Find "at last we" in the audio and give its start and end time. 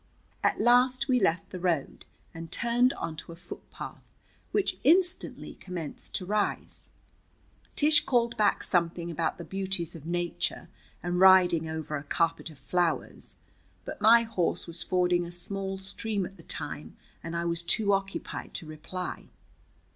0.43-1.19